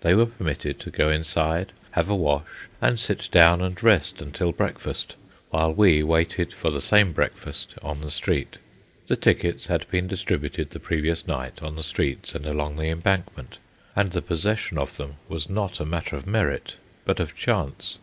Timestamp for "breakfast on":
7.12-8.00